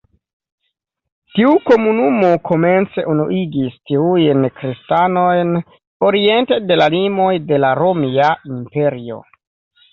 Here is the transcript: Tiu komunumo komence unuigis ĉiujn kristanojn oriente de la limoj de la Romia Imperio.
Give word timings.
Tiu 1.35 1.51
komunumo 1.71 2.31
komence 2.51 3.05
unuigis 3.11 3.77
ĉiujn 3.91 4.49
kristanojn 4.57 5.55
oriente 6.11 6.61
de 6.73 6.81
la 6.83 6.91
limoj 6.97 7.31
de 7.53 7.63
la 7.65 7.73
Romia 7.85 8.35
Imperio. 8.59 9.25